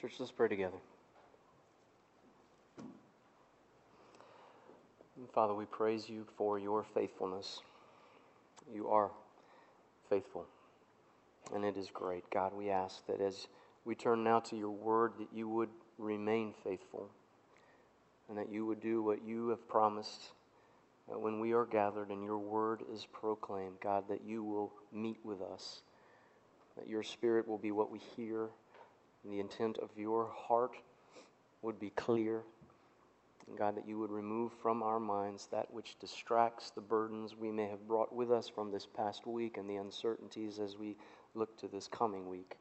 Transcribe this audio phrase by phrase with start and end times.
[0.00, 0.76] Church, let's pray together.
[5.34, 7.62] Father, we praise you for your faithfulness.
[8.72, 9.10] You are
[10.08, 10.46] faithful,
[11.52, 12.30] and it is great.
[12.30, 13.48] God, we ask that as
[13.84, 17.10] we turn now to your word, that you would remain faithful,
[18.28, 20.30] and that you would do what you have promised
[21.08, 25.18] that when we are gathered and your word is proclaimed, God, that you will meet
[25.24, 25.82] with us,
[26.76, 28.50] that your spirit will be what we hear,
[29.22, 30.76] and the intent of your heart
[31.62, 32.42] would be clear.
[33.46, 37.50] And God, that you would remove from our minds that which distracts the burdens we
[37.50, 40.96] may have brought with us from this past week and the uncertainties as we
[41.34, 42.56] look to this coming week.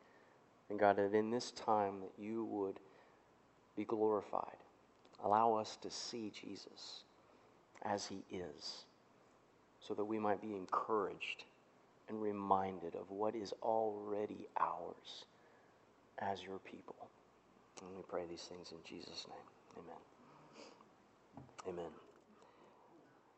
[0.69, 2.79] And God, that in this time that you would
[3.75, 4.57] be glorified.
[5.23, 7.03] Allow us to see Jesus
[7.83, 8.85] as he is,
[9.79, 11.45] so that we might be encouraged
[12.09, 15.25] and reminded of what is already ours
[16.19, 16.95] as your people.
[17.81, 19.83] And we pray these things in Jesus' name.
[19.83, 21.79] Amen.
[21.79, 21.91] Amen.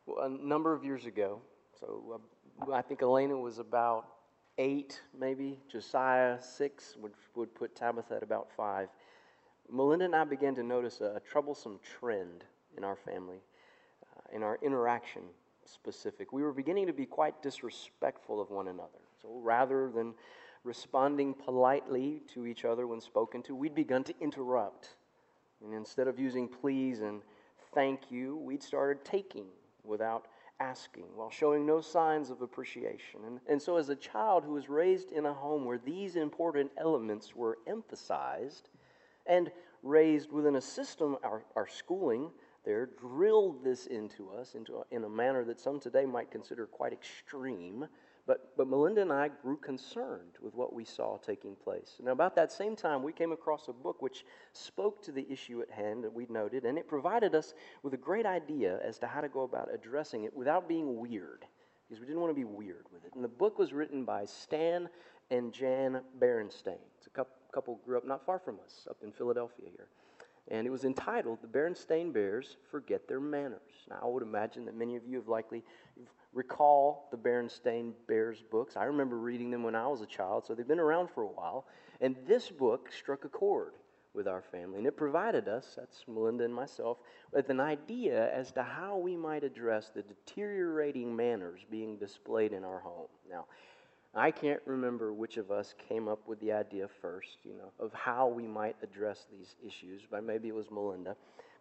[0.05, 1.41] Well, a number of years ago,
[1.79, 2.21] so
[2.67, 4.05] uh, I think Elena was about
[4.57, 8.89] eight, maybe, Josiah six, would, would put Tabitha at about five.
[9.71, 12.45] Melinda and I began to notice a, a troublesome trend
[12.77, 13.39] in our family
[14.33, 15.23] in our interaction
[15.65, 16.31] specific.
[16.33, 18.99] We were beginning to be quite disrespectful of one another.
[19.21, 20.13] So rather than
[20.63, 24.95] responding politely to each other when spoken to, we'd begun to interrupt.
[25.63, 27.21] And instead of using please and
[27.73, 29.45] thank you, we'd started taking
[29.83, 30.27] without
[30.59, 33.21] asking while showing no signs of appreciation.
[33.25, 36.71] And, and so, as a child who was raised in a home where these important
[36.77, 38.69] elements were emphasized
[39.25, 39.51] and
[39.83, 42.29] raised within a system, our, our schooling,
[42.65, 46.65] there drilled this into us into a, in a manner that some today might consider
[46.65, 47.87] quite extreme.
[48.29, 51.95] But, but Melinda and I grew concerned with what we saw taking place.
[51.99, 55.61] Now, about that same time, we came across a book which spoke to the issue
[55.61, 59.07] at hand that we noted, and it provided us with a great idea as to
[59.07, 61.43] how to go about addressing it without being weird,
[61.87, 63.15] because we didn't want to be weird with it.
[63.15, 64.89] And the book was written by Stan
[65.31, 66.77] and Jan Berenstain.
[66.99, 69.87] It's a couple couple grew up not far from us, up in Philadelphia here
[70.49, 73.85] and it was entitled The Berenstain Bears Forget Their Manners.
[73.89, 75.63] Now, I would imagine that many of you have likely
[76.33, 78.77] recall the Berenstain Bears books.
[78.77, 81.27] I remember reading them when I was a child, so they've been around for a
[81.27, 81.65] while.
[82.01, 83.73] And this book struck a chord
[84.13, 86.97] with our family, and it provided us, that's Melinda and myself,
[87.31, 92.63] with an idea as to how we might address the deteriorating manners being displayed in
[92.63, 93.07] our home.
[93.29, 93.45] Now,
[94.15, 97.93] I can't remember which of us came up with the idea first, you know, of
[97.93, 101.15] how we might address these issues, but maybe it was Melinda.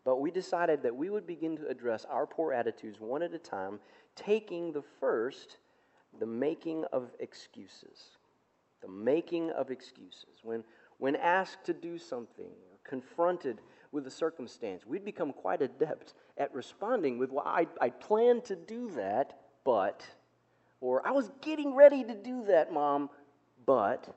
[0.05, 3.39] But we decided that we would begin to address our poor attitudes one at a
[3.39, 3.79] time,
[4.27, 5.59] taking the first,
[6.19, 8.17] the making of excuses.
[8.83, 10.41] The making of excuses.
[10.43, 10.65] When,
[10.99, 13.61] when asked to do something or confronted
[13.93, 18.57] with a circumstance, we'd become quite adept at responding with, Well, I, I planned to
[18.57, 20.05] do that, but
[20.81, 23.11] or, I was getting ready to do that, Mom,
[23.67, 24.15] but.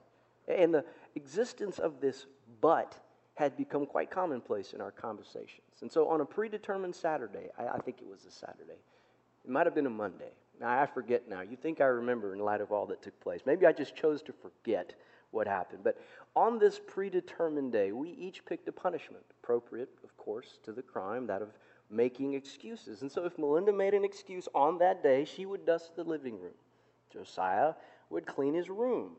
[0.48, 0.86] And the
[1.16, 2.26] existence of this
[2.60, 2.96] but
[3.36, 5.82] had become quite commonplace in our conversations.
[5.82, 8.80] And so on a predetermined Saturday, I, I think it was a Saturday,
[9.44, 10.32] it might have been a Monday.
[10.60, 11.42] Now, I forget now.
[11.42, 13.42] You think I remember in light of all that took place.
[13.46, 14.94] Maybe I just chose to forget
[15.32, 15.84] what happened.
[15.84, 15.98] But
[16.36, 21.26] on this predetermined day, we each picked a punishment, appropriate, of course, to the crime,
[21.28, 21.50] that of
[21.90, 23.02] making excuses.
[23.02, 26.40] And so if Melinda made an excuse on that day, she would dust the living
[26.40, 26.54] room.
[27.12, 27.74] Josiah
[28.10, 29.14] would clean his room.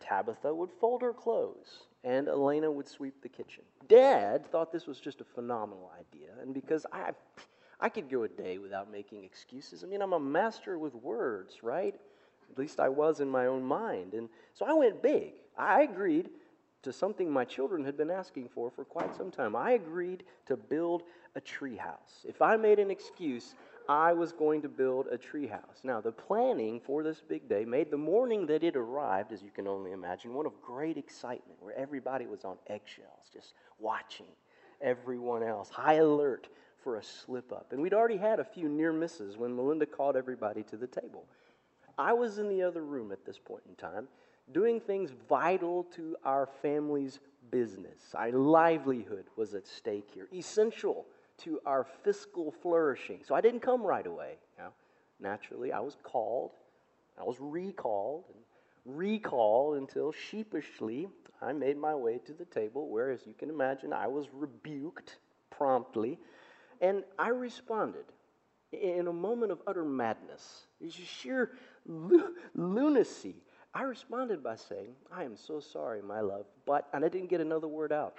[0.00, 1.86] Tabitha would fold her clothes.
[2.04, 3.62] And Elena would sweep the kitchen.
[3.88, 6.30] Dad thought this was just a phenomenal idea.
[6.40, 7.10] And because I,
[7.82, 9.82] I could go a day without making excuses.
[9.82, 11.96] I mean, I'm a master with words, right?
[12.48, 14.14] At least I was in my own mind.
[14.14, 15.32] And so I went big.
[15.58, 16.30] I agreed
[16.82, 19.56] to something my children had been asking for for quite some time.
[19.56, 21.02] I agreed to build
[21.34, 22.24] a treehouse.
[22.24, 23.56] If I made an excuse,
[23.88, 25.82] I was going to build a treehouse.
[25.82, 29.50] Now, the planning for this big day made the morning that it arrived, as you
[29.50, 34.26] can only imagine, one of great excitement where everybody was on eggshells, just watching
[34.80, 36.48] everyone else, high alert
[36.82, 37.72] for a slip up.
[37.72, 41.24] And we'd already had a few near misses when Melinda called everybody to the table.
[41.98, 44.08] I was in the other room at this point in time,
[44.52, 47.20] doing things vital to our family's
[47.50, 48.14] business.
[48.14, 51.06] Our livelihood was at stake here, essential
[51.38, 53.20] to our fiscal flourishing.
[53.24, 54.36] So I didn't come right away.
[54.58, 54.70] Know?
[55.20, 56.52] Naturally, I was called,
[57.18, 61.08] I was recalled, and recalled until sheepishly
[61.40, 65.18] I made my way to the table, where, as you can imagine, I was rebuked
[65.50, 66.18] promptly.
[66.82, 68.04] And I responded
[68.72, 70.66] in a moment of utter madness.
[70.90, 71.52] Sheer
[72.54, 73.36] lunacy
[73.74, 77.40] I responded by saying, I am so sorry, my love, but, and I didn't get
[77.40, 78.16] another word out.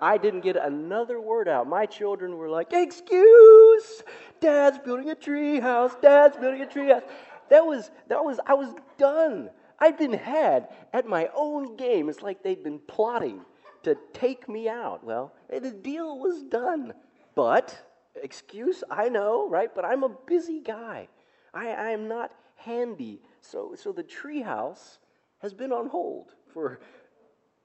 [0.00, 1.68] I didn't get another word out.
[1.68, 4.02] My children were like, Excuse!
[4.40, 5.92] Dad's building a tree house.
[6.02, 7.04] Dad's building a tree house.
[7.48, 9.50] That was, that was, I was done.
[9.78, 12.08] I'd been had at my own game.
[12.08, 13.40] It's like they'd been plotting
[13.84, 15.04] to take me out.
[15.04, 16.92] Well, the deal was done.
[17.36, 17.78] But,
[18.20, 19.72] excuse, I know, right?
[19.72, 21.08] But I'm a busy guy.
[21.54, 23.20] I, I am not handy.
[23.42, 24.98] So, so the treehouse
[25.38, 26.80] has been on hold for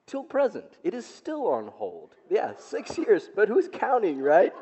[0.06, 0.78] till present.
[0.84, 2.14] It is still on hold.
[2.30, 3.30] Yeah, six years.
[3.34, 4.52] But who's counting, right?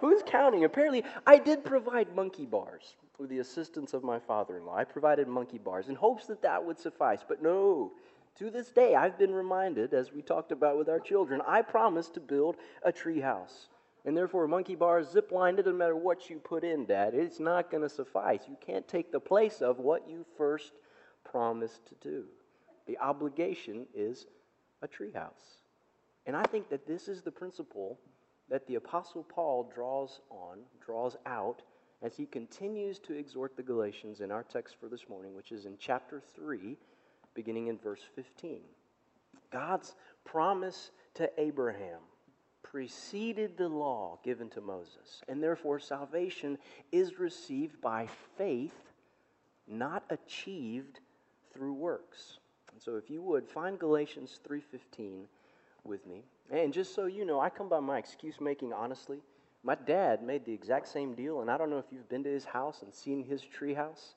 [0.00, 0.64] Who's counting?
[0.64, 4.76] Apparently, I did provide monkey bars with the assistance of my father in law.
[4.76, 7.24] I provided monkey bars in hopes that that would suffice.
[7.26, 7.92] But no,
[8.38, 12.14] to this day, I've been reminded, as we talked about with our children, I promised
[12.14, 13.68] to build a tree house.
[14.04, 17.14] And therefore, monkey bars, zip lined, it doesn't matter what you put in, Dad.
[17.14, 18.40] It's not going to suffice.
[18.48, 20.72] You can't take the place of what you first
[21.24, 22.24] promised to do.
[22.86, 24.26] The obligation is
[24.82, 25.62] a treehouse.
[26.26, 27.98] And I think that this is the principle
[28.48, 31.62] that the Apostle Paul draws on, draws out,
[32.00, 35.66] as he continues to exhort the Galatians in our text for this morning, which is
[35.66, 36.76] in chapter 3,
[37.34, 38.60] beginning in verse 15.
[39.50, 42.00] God's promise to Abraham
[42.70, 46.58] preceded the law given to Moses, and therefore salvation
[46.92, 48.92] is received by faith,
[49.66, 51.00] not achieved
[51.52, 52.38] through works.
[52.72, 55.28] And so if you would find Galatians 3:15
[55.84, 56.24] with me.
[56.50, 59.20] And just so you know, I come by my excuse making honestly.
[59.64, 62.30] My dad made the exact same deal, and I don't know if you've been to
[62.30, 64.14] his house and seen his tree house.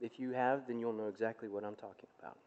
[0.00, 2.38] If you have, then you'll know exactly what I'm talking about.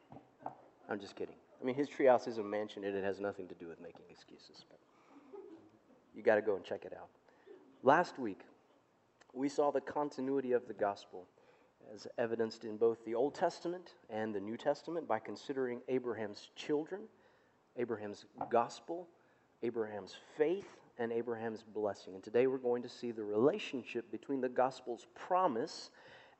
[0.89, 1.35] I'm just kidding.
[1.61, 4.05] I mean, his treehouse is a mansion, and it has nothing to do with making
[4.09, 4.65] excuses.
[6.15, 7.09] You got to go and check it out.
[7.83, 8.41] Last week,
[9.33, 11.27] we saw the continuity of the gospel
[11.93, 17.01] as evidenced in both the Old Testament and the New Testament by considering Abraham's children,
[17.77, 19.07] Abraham's gospel,
[19.63, 20.67] Abraham's faith,
[20.97, 22.13] and Abraham's blessing.
[22.15, 25.89] And today we're going to see the relationship between the gospel's promise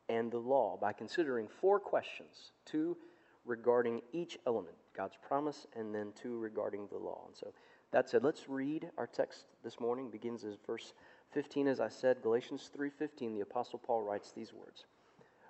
[0.10, 2.98] and the law by considering four questions two
[3.46, 7.24] regarding each element, God's promise, and then two regarding the law.
[7.28, 7.54] And so
[7.92, 10.10] that said, let's read our text this morning.
[10.10, 10.94] Begins as verse
[11.32, 13.36] 15, as I said, Galatians 3:15.
[13.36, 14.86] The apostle Paul writes these words: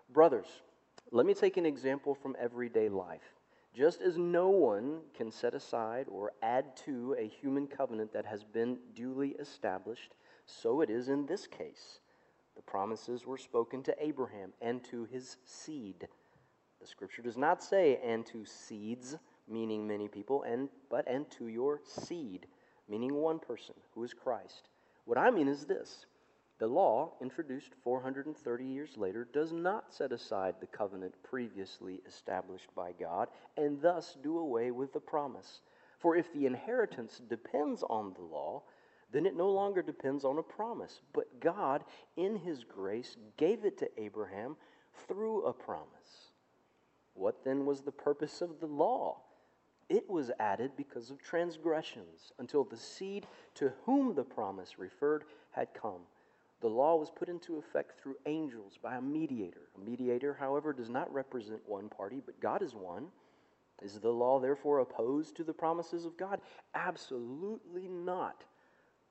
[0.09, 0.61] Brothers,
[1.11, 3.35] let me take an example from everyday life.
[3.73, 8.43] Just as no one can set aside or add to a human covenant that has
[8.43, 10.13] been duly established,
[10.45, 11.99] so it is in this case.
[12.57, 16.07] The promises were spoken to Abraham and to his seed.
[16.81, 19.15] The scripture does not say, and to seeds,
[19.51, 22.47] meaning many people, and, but and to your seed,
[22.89, 24.69] meaning one person, who is Christ.
[25.05, 26.05] What I mean is this
[26.61, 32.91] the law, introduced 430 years later, does not set aside the covenant previously established by
[32.91, 35.61] God and thus do away with the promise.
[35.97, 38.61] For if the inheritance depends on the law,
[39.11, 41.01] then it no longer depends on a promise.
[41.13, 41.83] But God,
[42.15, 44.55] in His grace, gave it to Abraham
[45.07, 46.31] through a promise.
[47.15, 49.17] What then was the purpose of the law?
[49.91, 55.73] It was added because of transgressions until the seed to whom the promise referred had
[55.73, 56.03] come.
[56.61, 59.67] The law was put into effect through angels by a mediator.
[59.75, 63.07] A mediator, however, does not represent one party, but God is one.
[63.81, 66.39] Is the law therefore opposed to the promises of God?
[66.73, 68.45] Absolutely not.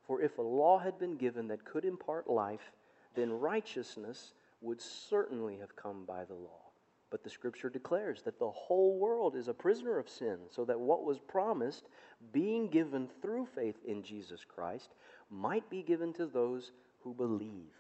[0.07, 2.73] For if a law had been given that could impart life,
[3.15, 4.33] then righteousness
[4.63, 6.60] would certainly have come by the law.
[7.11, 10.79] But the scripture declares that the whole world is a prisoner of sin, so that
[10.79, 11.89] what was promised,
[12.33, 14.91] being given through faith in Jesus Christ,
[15.29, 16.71] might be given to those
[17.03, 17.75] who believe.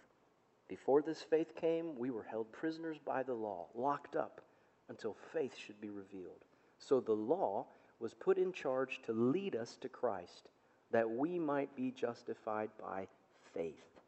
[0.68, 4.40] Before this faith came, we were held prisoners by the law, locked up
[4.88, 6.44] until faith should be revealed.
[6.78, 7.66] So the law
[8.00, 10.48] was put in charge to lead us to Christ,
[10.90, 13.06] that we might be justified by
[13.54, 14.00] faith.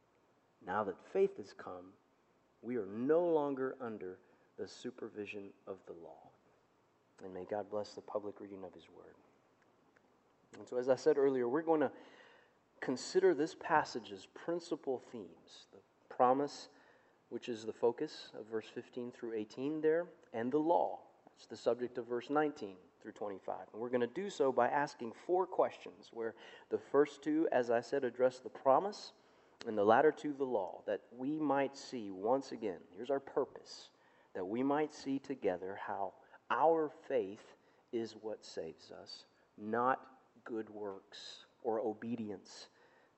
[0.67, 1.93] Now that faith has come,
[2.63, 4.19] we are no longer under
[4.59, 6.31] the supervision of the law.
[7.25, 9.15] And may God bless the public reading of His Word.
[10.59, 11.91] And so, as I said earlier, we're going to
[12.81, 15.79] consider this passage's principal themes the
[16.15, 16.69] promise,
[17.31, 20.99] which is the focus of verse 15 through 18 there, and the law.
[21.27, 23.57] That's the subject of verse 19 through 25.
[23.73, 26.35] And we're going to do so by asking four questions, where
[26.71, 29.13] the first two, as I said, address the promise,
[29.67, 33.89] and the latter two, the law, that we might see once again here's our purpose
[34.35, 36.13] that we might see together how
[36.51, 37.55] our faith
[37.93, 39.25] is what saves us,
[39.59, 40.01] not
[40.45, 42.69] good works or obedience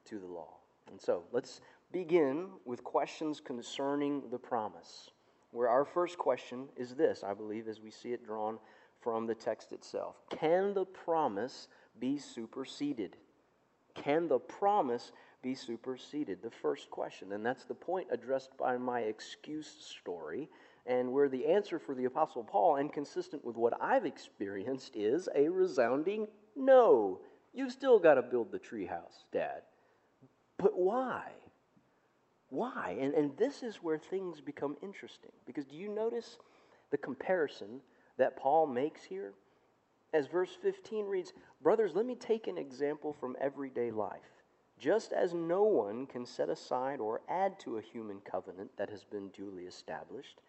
[0.04, 0.54] to the law.
[0.90, 1.61] And so let's
[1.92, 5.11] begin with questions concerning the promise.
[5.52, 8.59] where our first question is this, I believe, as we see it drawn
[9.00, 11.68] from the text itself Can the promise
[12.00, 13.16] be superseded?
[13.94, 16.42] Can the promise be superseded?
[16.42, 17.33] The first question.
[17.33, 20.49] And that's the point addressed by my excuse story,
[20.87, 25.29] and where the answer for the Apostle Paul, and consistent with what I've experienced, is
[25.35, 26.26] a resounding
[26.57, 27.21] no.
[27.53, 29.62] You've still got to build the treehouse, Dad.
[30.59, 31.23] But why?
[32.50, 32.97] Why?
[33.00, 35.33] And, and this is where things become interesting.
[35.47, 36.38] Because do you notice
[36.91, 37.81] the comparison
[38.19, 39.33] that Paul makes here?
[40.12, 44.21] As verse 15 reads, Brothers, let me take an example from everyday life.
[44.79, 49.03] Just as no one can set aside or add to a human covenant that has
[49.05, 50.41] been duly established,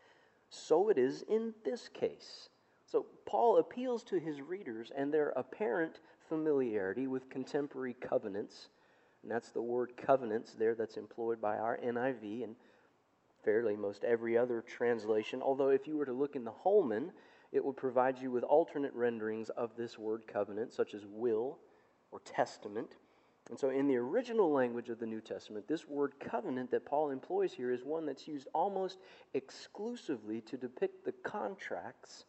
[0.49, 2.49] so it is in this case.
[2.85, 5.99] So Paul appeals to his readers and their apparent
[6.29, 8.69] familiarity with contemporary covenants.
[9.23, 12.55] And that's the word covenants there that's employed by our NIV and
[13.43, 15.41] fairly most every other translation.
[15.41, 17.11] Although, if you were to look in the Holman,
[17.51, 21.59] it would provide you with alternate renderings of this word covenant, such as will
[22.11, 22.95] or testament.
[23.49, 27.11] And so, in the original language of the New Testament, this word covenant that Paul
[27.11, 28.97] employs here is one that's used almost
[29.35, 32.25] exclusively to depict the contracts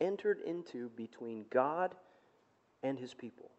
[0.00, 1.94] entered into between God
[2.82, 3.50] and his people.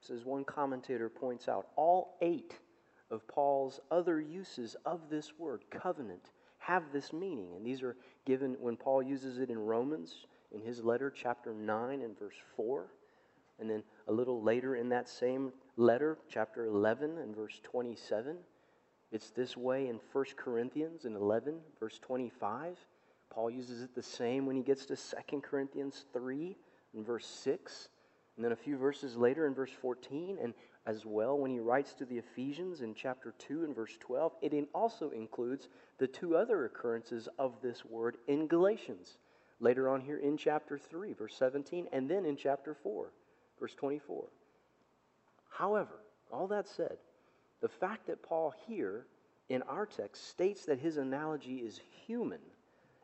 [0.00, 2.54] So, as one commentator points out, all eight
[3.10, 7.54] of Paul's other uses of this word, covenant, have this meaning.
[7.56, 12.02] And these are given when Paul uses it in Romans, in his letter, chapter 9
[12.02, 12.88] and verse 4.
[13.58, 18.36] And then a little later in that same letter, chapter 11 and verse 27.
[19.12, 22.76] It's this way in 1 Corinthians in 11, verse 25.
[23.30, 26.56] Paul uses it the same when he gets to 2 Corinthians 3
[26.94, 27.88] and verse 6.
[28.36, 30.52] And then a few verses later in verse 14, and
[30.86, 34.68] as well when he writes to the Ephesians in chapter 2 and verse 12, it
[34.74, 39.18] also includes the two other occurrences of this word in Galatians.
[39.58, 43.10] Later on here in chapter 3, verse 17, and then in chapter 4,
[43.58, 44.24] verse 24.
[45.50, 46.00] However,
[46.32, 46.96] all that said,
[47.60, 49.06] the fact that Paul here
[49.48, 52.40] in our text states that his analogy is human,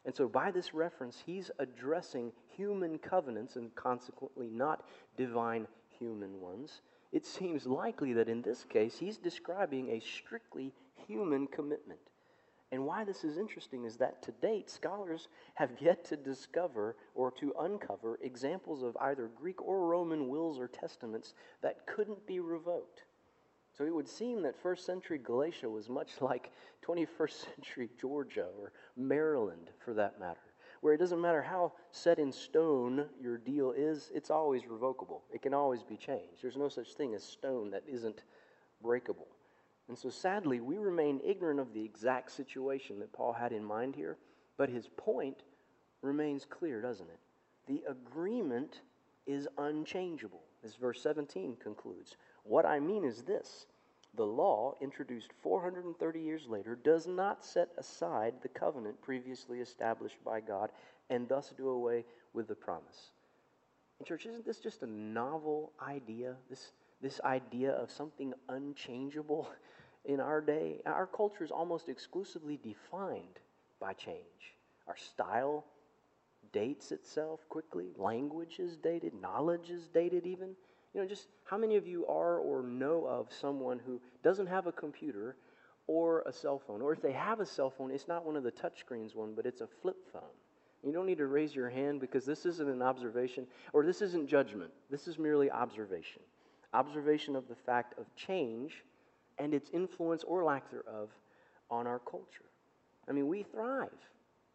[0.05, 4.85] and so by this reference, he's addressing human covenants and consequently not
[5.17, 5.67] divine
[5.99, 6.81] human ones.
[7.13, 10.73] It seems likely that in this case, he's describing a strictly
[11.07, 12.01] human commitment.
[12.73, 17.31] And why this is interesting is that to date, scholars have yet to discover or
[17.33, 23.03] to uncover examples of either Greek or Roman wills or testaments that couldn't be revoked.
[23.77, 26.51] So it would seem that first century Galatia was much like
[26.87, 30.41] 21st century Georgia or Maryland, for that matter,
[30.81, 35.25] where it doesn't matter how set in stone your deal is, it's always revocable.
[35.31, 36.43] It can always be changed.
[36.43, 38.23] There's no such thing as stone that isn't
[38.83, 39.29] breakable.
[39.89, 43.97] And so sadly, we remain ignorant of the exact situation that Paul had in mind
[43.97, 44.17] here,
[44.57, 45.43] but his point
[46.03, 47.19] remains clear, doesn't it?
[47.67, 48.81] The agreement
[49.27, 52.17] is unchangeable, as verse 17 concludes.
[52.45, 53.67] What I mean is this
[54.15, 60.41] the law, introduced 430 years later, does not set aside the covenant previously established by
[60.41, 60.71] God
[61.09, 63.13] and thus do away with the promise.
[63.99, 66.35] And, church, isn't this just a novel idea?
[66.51, 66.73] This,
[67.03, 69.49] this idea of something unchangeable
[70.05, 70.81] in our day?
[70.87, 73.41] Our culture is almost exclusively defined
[73.81, 74.57] by change.
[74.87, 75.65] Our style
[76.53, 80.55] dates itself quickly, language is dated, knowledge is dated, even.
[80.95, 84.67] You know, just how many of you are or know of someone who doesn't have
[84.67, 85.37] a computer
[85.87, 86.83] or a cell phone?
[86.83, 89.47] Or if they have a cell phone, it's not one of the touchscreens one, but
[89.47, 90.23] it's a flip phone.
[90.85, 94.29] You don't need to raise your hand because this isn't an observation or this isn't
[94.29, 94.71] judgment.
[94.91, 96.23] This is merely observation.
[96.75, 98.85] Observation of the fact of change
[99.39, 101.11] and its influence or lack thereof
[101.71, 102.45] on our culture.
[103.09, 103.91] I mean, we thrive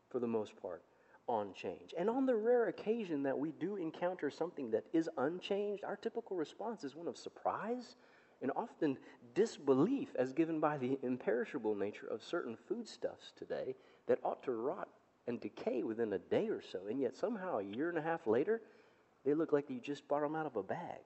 [0.10, 0.84] for the most part
[1.28, 1.94] on change.
[1.98, 6.38] And on the rare occasion that we do encounter something that is unchanged, our typical
[6.38, 7.96] response is one of surprise
[8.42, 8.98] and often
[9.34, 13.76] disbelief, as given by the imperishable nature of certain foodstuffs today
[14.08, 14.88] that ought to rot
[15.28, 16.80] and decay within a day or so.
[16.90, 18.62] And yet, somehow, a year and a half later,
[19.26, 21.02] they look like you just bought them out of a bag.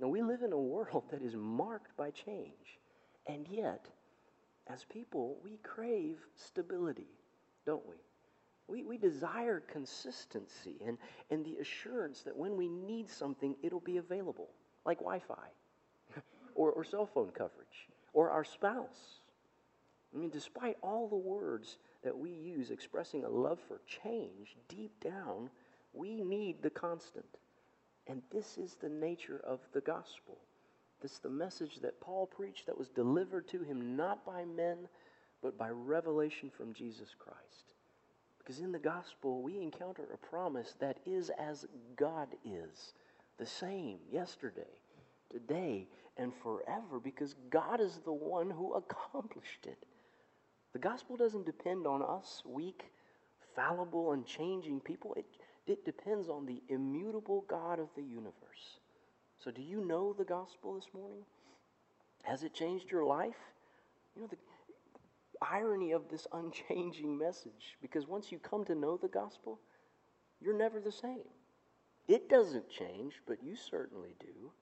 [0.00, 2.78] Now, we live in a world that is marked by change.
[3.26, 3.88] And yet,
[4.68, 7.08] as people, we crave stability,
[7.64, 7.96] don't we?
[8.68, 10.98] We, we desire consistency and,
[11.30, 14.48] and the assurance that when we need something, it'll be available,
[14.84, 16.20] like Wi Fi
[16.56, 19.20] or, or cell phone coverage or our spouse.
[20.12, 24.98] I mean, despite all the words that we use expressing a love for change, deep
[25.00, 25.50] down,
[25.92, 27.26] we need the constant.
[28.08, 30.38] And this is the nature of the gospel.
[31.02, 34.88] This is the message that Paul preached that was delivered to him not by men,
[35.42, 37.74] but by revelation from Jesus Christ.
[38.38, 42.92] Because in the gospel, we encounter a promise that is as God is
[43.38, 44.62] the same yesterday,
[45.30, 49.84] today, and forever, because God is the one who accomplished it.
[50.72, 52.84] The gospel doesn't depend on us, weak,
[53.54, 55.14] fallible, and changing people.
[55.14, 55.26] It,
[55.66, 58.80] it depends on the immutable God of the universe.
[59.42, 61.22] So, do you know the gospel this morning?
[62.22, 63.36] Has it changed your life?
[64.14, 64.38] You know, the
[65.42, 69.60] irony of this unchanging message, because once you come to know the gospel,
[70.40, 71.28] you're never the same.
[72.08, 74.52] It doesn't change, but you certainly do.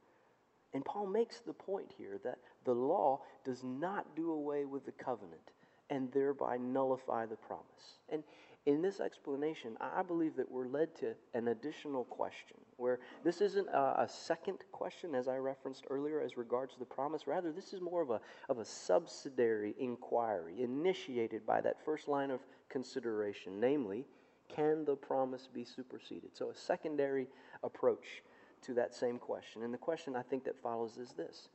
[0.73, 4.93] And Paul makes the point here that the law does not do away with the
[4.93, 5.53] covenant
[5.91, 7.99] and thereby nullify the promise.
[8.11, 8.25] And
[8.67, 13.69] in this explanation, I believe that we're led to an additional question, where this isn't
[13.69, 17.27] a, a, second question, as I referenced earlier, as regards the promise.
[17.27, 22.31] Rather, this is more of a, of a subsidiary inquiry initiated by that first line
[22.31, 22.41] of
[22.71, 24.07] consideration, namely,
[24.49, 26.31] can the promise be superseded?
[26.33, 27.29] So, a secondary
[27.63, 28.23] approach
[28.63, 29.63] to that same question.
[29.63, 31.49] And the question I think that follows is this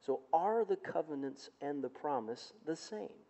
[0.00, 3.23] So, are the covenants and the promise the same?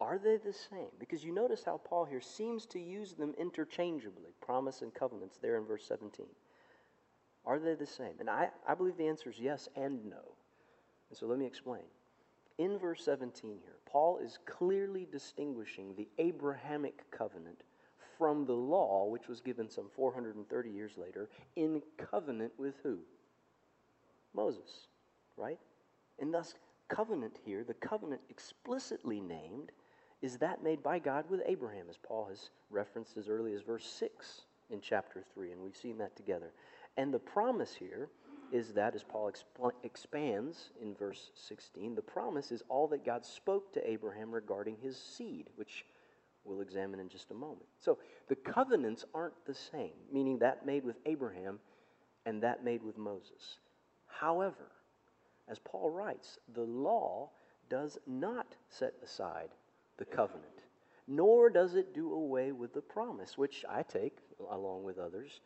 [0.00, 0.88] Are they the same?
[0.98, 5.58] Because you notice how Paul here seems to use them interchangeably, promise and covenants, there
[5.58, 6.26] in verse 17.
[7.44, 8.14] Are they the same?
[8.18, 10.36] And I, I believe the answer is yes and no.
[11.10, 11.82] And so let me explain.
[12.58, 17.62] In verse 17 here, Paul is clearly distinguishing the Abrahamic covenant
[18.18, 22.98] from the law, which was given some 430 years later, in covenant with who?
[24.34, 24.88] Moses,
[25.36, 25.58] right?
[26.18, 26.54] And thus,
[26.88, 29.72] covenant here, the covenant explicitly named,
[30.22, 33.86] is that made by God with Abraham, as Paul has referenced as early as verse
[33.86, 36.52] 6 in chapter 3, and we've seen that together.
[36.96, 38.08] And the promise here
[38.52, 39.32] is that, as Paul
[39.82, 44.98] expands in verse 16, the promise is all that God spoke to Abraham regarding his
[44.98, 45.86] seed, which
[46.44, 47.66] we'll examine in just a moment.
[47.80, 47.98] So
[48.28, 51.60] the covenants aren't the same, meaning that made with Abraham
[52.26, 53.58] and that made with Moses.
[54.06, 54.72] However,
[55.48, 57.30] as Paul writes, the law
[57.68, 59.50] does not set aside
[60.00, 60.64] the covenant,
[61.06, 64.16] nor does it do away with the promise, which I take,
[64.50, 65.40] along with others,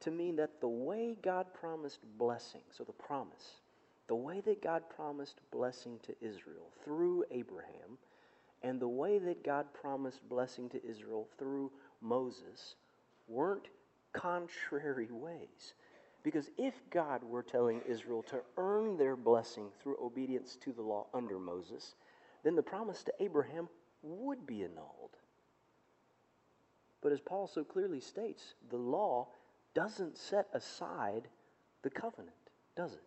[0.00, 3.62] to mean that the way God promised blessing, so the promise,
[4.06, 7.98] the way that God promised blessing to Israel through Abraham,
[8.62, 12.74] and the way that God promised blessing to Israel through Moses
[13.26, 13.68] weren't
[14.12, 15.72] contrary ways.
[16.22, 21.06] Because if God were telling Israel to earn their blessing through obedience to the law
[21.14, 21.94] under Moses,
[22.42, 23.68] then the promise to Abraham
[24.04, 25.16] would be annulled.
[27.02, 29.28] But as Paul so clearly states, the law
[29.74, 31.28] doesn't set aside
[31.82, 32.36] the covenant,
[32.76, 33.02] does it?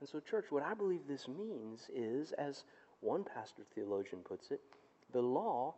[0.00, 2.64] And so, church, what I believe this means is, as
[3.00, 4.60] one pastor theologian puts it,
[5.12, 5.74] the law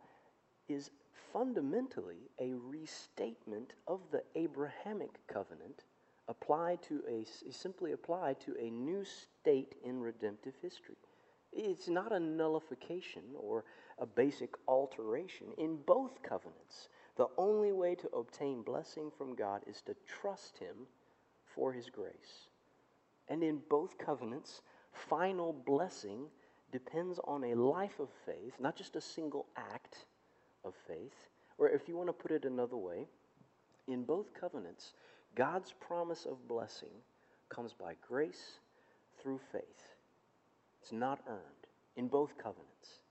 [0.69, 0.91] is
[1.33, 5.83] fundamentally a restatement of the Abrahamic covenant
[6.27, 10.95] applied to a simply applied to a new state in redemptive history.
[11.51, 13.65] It's not a nullification or
[14.01, 15.47] a basic alteration.
[15.57, 20.87] In both covenants, the only way to obtain blessing from God is to trust Him
[21.45, 22.49] for His grace.
[23.29, 24.61] And in both covenants,
[24.91, 26.25] final blessing
[26.71, 30.05] depends on a life of faith, not just a single act
[30.65, 31.29] of faith.
[31.57, 33.07] Or if you want to put it another way,
[33.87, 34.93] in both covenants,
[35.35, 36.89] God's promise of blessing
[37.49, 38.59] comes by grace
[39.21, 39.61] through faith.
[40.81, 43.01] It's not earned in both covenants.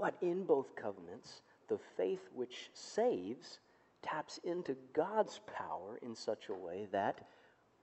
[0.00, 3.58] But in both covenants, the faith which saves
[4.02, 7.28] taps into God's power in such a way that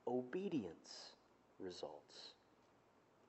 [0.07, 1.11] obedience
[1.59, 2.33] results.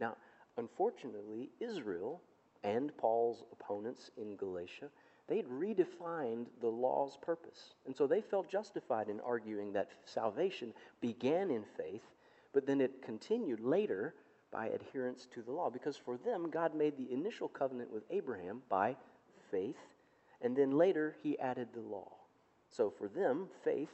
[0.00, 0.16] Now,
[0.56, 2.22] unfortunately, Israel
[2.64, 4.88] and Paul's opponents in Galatia,
[5.28, 7.74] they'd redefined the law's purpose.
[7.84, 10.72] And so they felt justified in arguing that salvation
[11.02, 12.14] began in faith,
[12.54, 14.14] but then it continued later
[14.50, 15.70] by adherence to the law.
[15.70, 18.96] Because for them, God made the initial covenant with Abraham by
[19.50, 19.76] faith,
[20.40, 22.12] and then later he added the law.
[22.70, 23.92] So for them, faith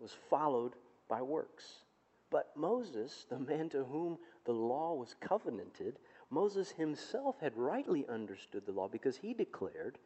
[0.00, 0.72] was followed
[1.08, 1.82] by works.
[2.30, 5.98] But Moses, the man to whom the law was covenanted,
[6.30, 9.98] Moses himself had rightly understood the law because he declared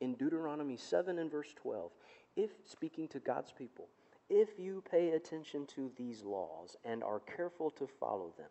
[0.00, 1.90] in Deuteronomy 7 and verse 12,
[2.36, 3.88] if speaking to God's people,
[4.28, 8.50] if you pay attention to these laws and are careful to follow them,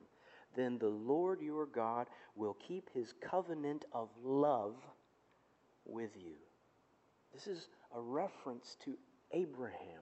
[0.56, 4.76] then the Lord your God will keep his covenant of love
[5.86, 6.36] with you.
[7.34, 8.96] This is a reference to
[9.32, 10.02] Abraham.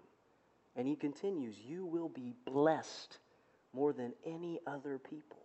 [0.76, 3.20] And he continues, You will be blessed
[3.74, 5.38] more than any other people.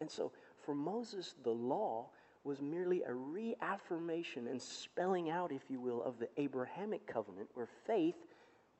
[0.00, 0.32] And so,
[0.64, 2.10] for Moses, the law
[2.44, 7.68] was merely a reaffirmation and spelling out, if you will, of the Abrahamic covenant, where
[7.86, 8.16] faith,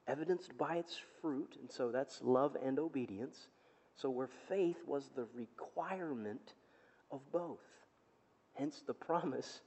[0.06, 3.48] evidenced by its fruit, and so that's love and obedience,
[3.96, 6.54] so where faith was the requirement
[7.10, 7.58] of both.
[8.54, 9.60] Hence, the promise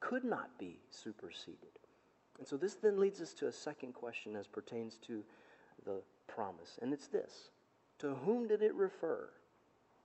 [0.00, 1.78] could not be superseded.
[2.38, 5.22] And so this then leads us to a second question as pertains to
[5.84, 7.50] the promise, and it's this
[7.98, 9.30] To whom did it refer?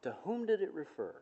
[0.04, 1.16] To whom did it refer?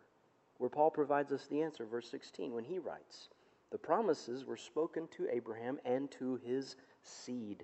[0.57, 3.29] Where Paul provides us the answer, verse 16, when he writes,
[3.71, 7.63] The promises were spoken to Abraham and to his seed.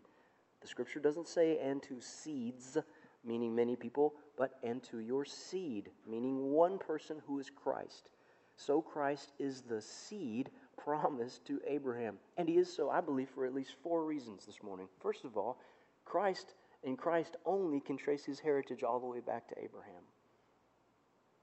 [0.61, 2.77] The scripture doesn't say, and to seeds,
[3.25, 8.09] meaning many people, but and to your seed, meaning one person who is Christ.
[8.55, 12.17] So Christ is the seed promised to Abraham.
[12.37, 14.87] And he is so, I believe, for at least four reasons this morning.
[15.01, 15.57] First of all,
[16.05, 20.03] Christ and Christ only can trace his heritage all the way back to Abraham.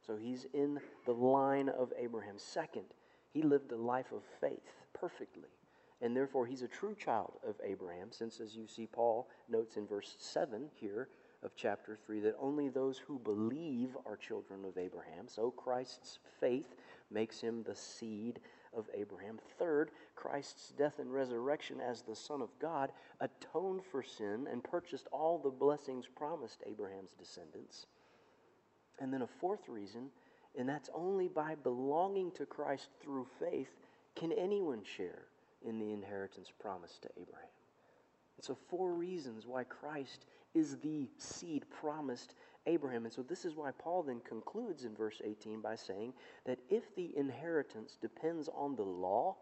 [0.06, 2.34] So he's in the line of Abraham.
[2.38, 2.84] Second,
[3.32, 5.48] he lived a life of faith perfectly.
[6.02, 9.86] And therefore, he's a true child of Abraham, since, as you see, Paul notes in
[9.86, 11.08] verse 7 here
[11.42, 15.26] of chapter 3 that only those who believe are children of Abraham.
[15.26, 16.74] So Christ's faith
[17.10, 18.40] makes him the seed
[18.76, 19.38] of Abraham.
[19.58, 25.08] Third, Christ's death and resurrection as the Son of God atoned for sin and purchased
[25.12, 27.86] all the blessings promised Abraham's descendants.
[29.00, 30.10] And then a fourth reason,
[30.56, 33.70] and that's only by belonging to Christ through faith
[34.14, 35.22] can anyone share
[35.64, 37.48] in the inheritance promised to Abraham.
[38.36, 40.24] And so, four reasons why Christ
[40.54, 42.34] is the seed promised
[42.66, 43.04] Abraham.
[43.04, 46.12] And so, this is why Paul then concludes in verse 18 by saying
[46.46, 49.36] that if the inheritance depends on the law,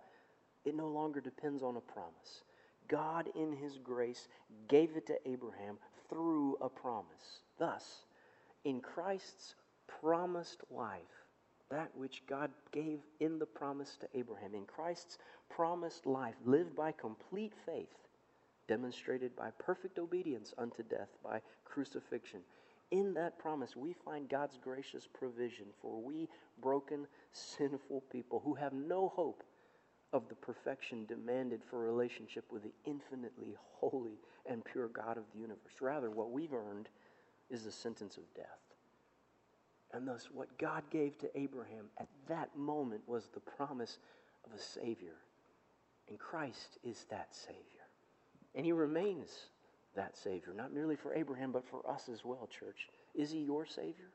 [0.65, 2.43] it no longer depends on a promise.
[2.89, 4.29] God, in his grace,
[4.69, 7.43] gave it to Abraham through a promise.
[7.59, 8.05] Thus,
[8.65, 9.55] in Christ's
[10.01, 11.01] promised life,
[11.71, 15.19] that which God gave in the promise to Abraham, in Christ's
[15.51, 18.08] promised life, lived by complete faith,
[18.69, 22.41] demonstrated by perfect obedience unto death, by crucifixion.
[22.91, 26.29] In that promise, we find God's gracious provision for we
[26.63, 29.43] broken, sinful people who have no hope
[30.13, 35.41] of the perfection demanded for relationship with the infinitely holy and pure God of the
[35.41, 35.81] universe.
[35.81, 36.89] Rather, what we've earned
[37.51, 38.47] is the sentence of death.
[39.93, 43.99] And thus, what God gave to Abraham at that moment was the promise
[44.47, 45.17] of a Savior.
[46.09, 47.78] And Christ is that Savior.
[48.59, 49.31] And He remains
[49.95, 52.89] that Savior, not merely for Abraham, but for us as well, church.
[53.15, 54.11] Is He your Savior?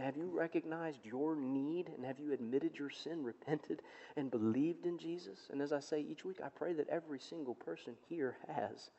[0.00, 3.80] Have you recognized your need and have you admitted your sin, repented,
[4.16, 5.38] and believed in Jesus?
[5.50, 8.90] And as I say each week, I pray that every single person here has.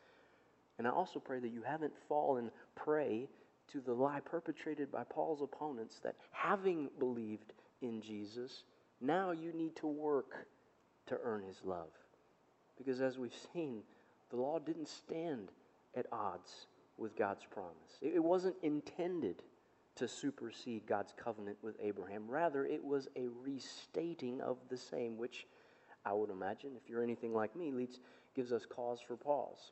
[0.78, 3.28] And I also pray that you haven't fallen prey
[3.74, 8.64] to the lie perpetrated by Paul's opponents that having believed in Jesus,
[9.02, 10.48] now you need to work
[11.08, 11.90] to earn his love.
[12.78, 13.84] Because as we've seen,
[14.34, 15.52] the law didn't stand
[15.96, 16.66] at odds
[16.98, 18.00] with God's promise.
[18.02, 19.44] It wasn't intended
[19.96, 22.28] to supersede God's covenant with Abraham.
[22.28, 25.46] Rather, it was a restating of the same, which
[26.04, 28.00] I would imagine, if you're anything like me, leads,
[28.36, 29.72] gives us cause for pause,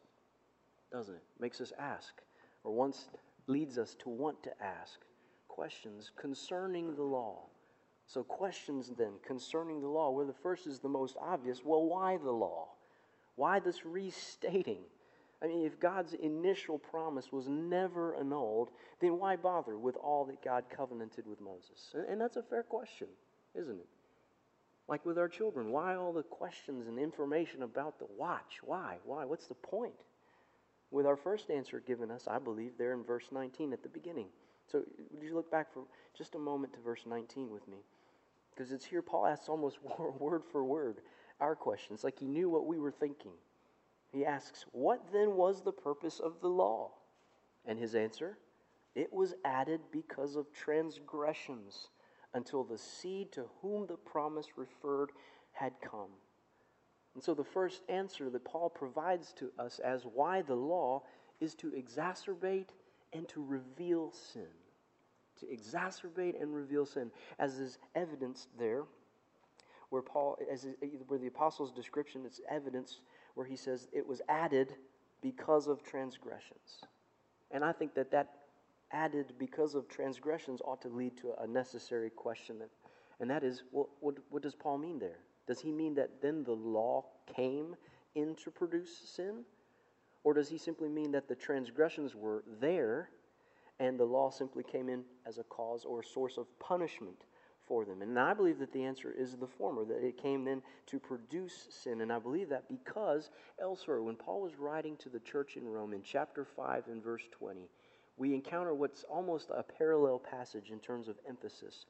[0.92, 1.24] doesn't it?
[1.40, 2.22] Makes us ask,
[2.64, 3.10] or once
[3.48, 5.00] leads us to want to ask
[5.48, 7.48] questions concerning the law.
[8.06, 12.18] So, questions then concerning the law, where the first is the most obvious well, why
[12.18, 12.68] the law?
[13.42, 14.84] Why this restating?
[15.42, 20.44] I mean, if God's initial promise was never annulled, then why bother with all that
[20.44, 21.96] God covenanted with Moses?
[22.08, 23.08] And, that's a fair question,
[23.56, 23.88] isn't it?
[24.88, 28.60] Like with our children, why all the questions and information about the watch?
[28.62, 28.98] Why?
[29.06, 29.26] Why?
[29.26, 30.04] What's the point?
[30.92, 34.28] with our first answer given us, I believe, there in verse 19 at the beginning.
[34.70, 35.84] So, would you look back for
[36.16, 37.78] just a moment to verse 19 with me?
[38.54, 39.78] Because it's here Paul asks almost
[40.20, 40.98] word for word
[41.42, 43.34] our questions, like he knew what we were thinking.
[44.14, 46.92] He asks, What then was the purpose of the law?
[47.66, 48.38] And his answer,
[48.96, 51.90] It was added because of transgressions
[52.34, 55.12] until the seed to whom the promise referred
[55.52, 56.12] had come.
[57.14, 61.04] And so the first answer that Paul provides to us as why the law
[61.42, 62.70] is to exacerbate
[63.12, 64.48] and to reveal sin.
[65.40, 68.84] To exacerbate and reveal sin, as is evidenced there,
[69.92, 70.66] where Paul, as
[71.08, 73.02] where the apostle's description, it's evidence
[73.36, 74.74] where he says it was added
[75.22, 76.82] because of transgressions.
[77.52, 78.30] And I think that that
[78.92, 82.62] added because of transgressions ought to lead to a necessary question,
[83.20, 85.20] and that is, well, what, what does Paul mean there?
[85.46, 87.76] Does he mean that then the law came
[88.16, 89.44] in to produce sin?
[90.24, 93.10] Or does he simply mean that the transgressions were there
[93.80, 97.26] and the law simply came in as a cause or source of punishment
[97.72, 98.02] for them?
[98.02, 101.68] And I believe that the answer is the former, that it came then to produce
[101.70, 102.02] sin.
[102.02, 103.30] And I believe that because
[103.62, 107.24] elsewhere, when Paul was writing to the church in Rome in chapter 5 and verse
[107.32, 107.70] 20,
[108.18, 111.86] we encounter what's almost a parallel passage in terms of emphasis.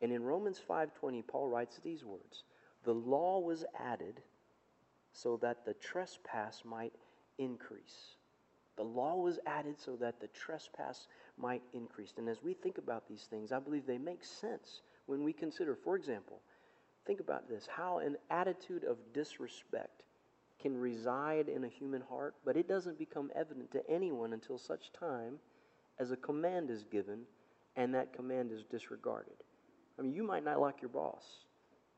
[0.00, 2.44] And in Romans 5:20 Paul writes these words,
[2.84, 4.22] "The law was added
[5.12, 6.94] so that the trespass might
[7.38, 8.14] increase."
[8.76, 12.12] The law was added so that the trespass might increase.
[12.16, 15.74] And as we think about these things, I believe they make sense when we consider,
[15.74, 16.40] for example,
[17.06, 20.02] think about this how an attitude of disrespect
[20.60, 24.92] can reside in a human heart, but it doesn't become evident to anyone until such
[24.92, 25.38] time
[25.98, 27.20] as a command is given
[27.76, 29.34] and that command is disregarded.
[29.98, 31.24] I mean, you might not like your boss,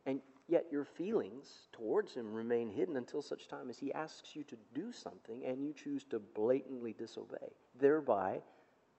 [0.07, 4.43] and yet your feelings towards him remain hidden until such time as he asks you
[4.45, 8.41] to do something and you choose to blatantly disobey, thereby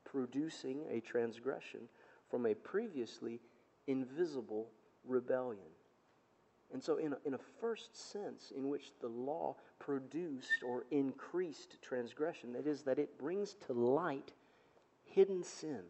[0.03, 1.81] producing a transgression
[2.29, 3.39] from a previously
[3.87, 4.69] invisible
[5.05, 5.63] rebellion.
[6.73, 11.81] And so, in a, in a first sense, in which the law produced or increased
[11.81, 14.33] transgression, that is, that it brings to light
[15.05, 15.81] hidden sin,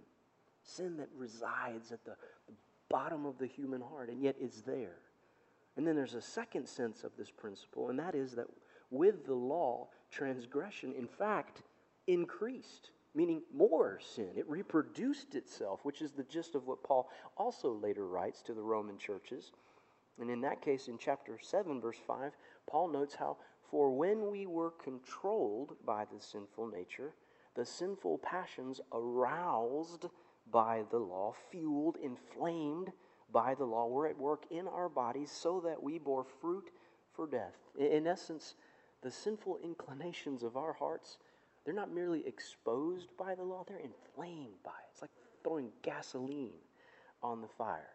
[0.63, 2.15] sin that resides at the,
[2.47, 2.53] the
[2.89, 4.99] bottom of the human heart and yet is there.
[5.75, 8.47] And then there's a second sense of this principle, and that is that
[8.89, 11.61] with the law, transgression, in fact,
[12.07, 14.31] increased meaning more sin.
[14.35, 18.61] It reproduced itself, which is the gist of what Paul also later writes to the
[18.61, 19.51] Roman churches.
[20.19, 22.33] And in that case, in chapter 7, verse 5,
[22.69, 23.37] Paul notes how,
[23.69, 27.13] for when we were controlled by the sinful nature,
[27.55, 30.05] the sinful passions aroused
[30.51, 32.91] by the law, fueled, inflamed
[33.31, 36.71] by the law, were at work in our bodies so that we bore fruit
[37.13, 37.57] for death.
[37.77, 38.55] In essence,
[39.01, 41.17] the sinful inclinations of our hearts
[41.67, 44.87] they're not merely exposed by the law, they're inflamed by it.
[44.93, 45.11] It's like
[45.43, 46.53] throwing gasoline
[47.21, 47.89] on the fire.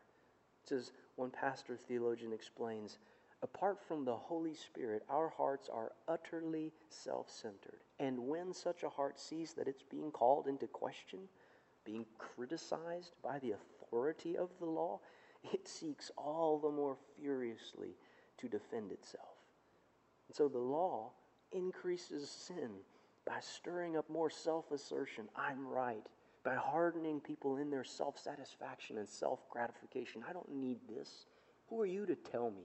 [0.62, 2.98] It says, one pastor theologian explains,
[3.42, 7.80] apart from the Holy Spirit, our hearts are utterly self centered.
[7.98, 11.20] And when such a heart sees that it's being called into question,
[11.82, 15.00] being criticized by the authority of the law,
[15.50, 17.96] it seeks all the more furiously
[18.36, 19.38] to defend itself.
[20.28, 21.12] And so the law
[21.52, 22.72] increases sin
[23.26, 26.06] by stirring up more self assertion, I'm right,
[26.44, 30.22] by hardening people in their self satisfaction and self gratification.
[30.28, 31.26] I don't need this.
[31.68, 32.64] Who are you to tell me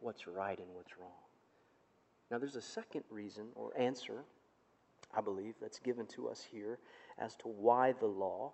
[0.00, 1.10] what's right and what's wrong?
[2.30, 4.24] Now, there's a second reason or answer,
[5.16, 6.78] I believe, that's given to us here
[7.18, 8.52] as to why the law,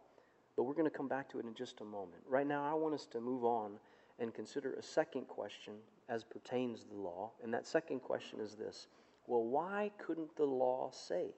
[0.56, 2.22] but we're going to come back to it in just a moment.
[2.28, 3.72] Right now, I want us to move on
[4.18, 5.74] and consider a second question
[6.08, 8.88] as pertains to the law, and that second question is this
[9.32, 11.32] well, why couldn't the law save?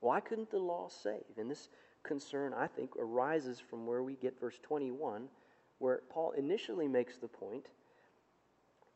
[0.00, 1.36] Why couldn't the law save?
[1.36, 1.68] And this
[2.02, 5.28] concern, I think, arises from where we get verse 21,
[5.80, 7.66] where Paul initially makes the point,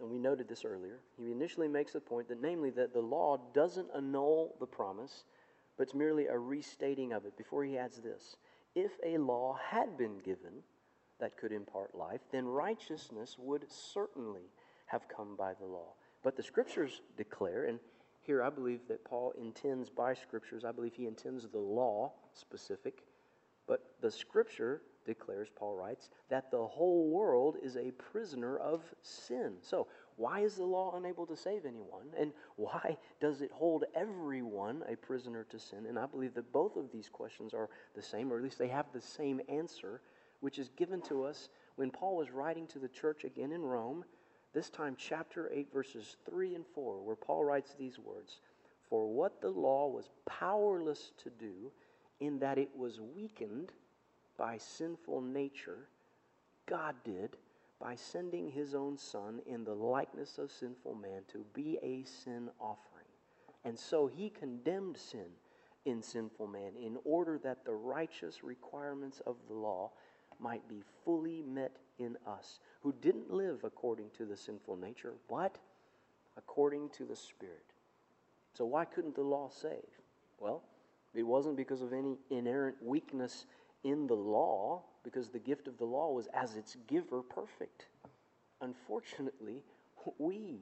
[0.01, 3.37] and we noted this earlier, he initially makes the point that, namely, that the law
[3.53, 5.25] doesn't annul the promise,
[5.77, 7.37] but it's merely a restating of it.
[7.37, 8.37] Before he adds this
[8.75, 10.63] if a law had been given
[11.21, 14.49] that could impart life, then righteousness would certainly
[14.87, 15.93] have come by the law.
[16.23, 17.79] But the scriptures declare, and
[18.21, 23.03] here I believe that Paul intends by scriptures, I believe he intends the law specific,
[23.67, 29.55] but the scripture declares, Paul writes, that the whole world is a prisoner of sin.
[29.61, 32.07] So, why is the law unable to save anyone?
[32.17, 35.87] And why does it hold everyone a prisoner to sin?
[35.87, 38.69] And I believe that both of these questions are the same, or at least they
[38.69, 40.03] have the same answer,
[40.41, 44.05] which is given to us when Paul was writing to the church again in Rome
[44.55, 48.41] this time, chapter 8, verses 3 and 4, where Paul writes these words
[48.89, 51.73] For what the law was powerless to do,
[52.21, 53.73] in that it was weakened
[54.37, 55.89] by sinful nature,
[56.67, 57.37] God did
[57.81, 62.49] by sending his own Son in the likeness of sinful man to be a sin
[62.61, 63.07] offering.
[63.65, 65.27] And so he condemned sin
[65.85, 69.91] in sinful man in order that the righteous requirements of the law
[70.39, 75.59] might be fully met in us, who didn't live according to the sinful nature, but
[76.37, 77.65] according to the Spirit.
[78.55, 80.01] So, why couldn't the law save?
[80.39, 80.63] Well,
[81.15, 83.47] it wasn't because of any inherent weakness
[83.85, 87.87] in the law, because the gift of the law was as its giver perfect.
[88.61, 89.63] Unfortunately,
[90.19, 90.61] we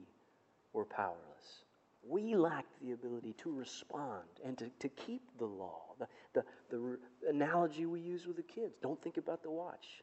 [0.73, 1.65] were powerless.
[2.07, 5.81] We lacked the ability to respond and to, to keep the law.
[5.99, 6.97] The, the, the
[7.29, 10.01] analogy we use with the kids don't think about the watch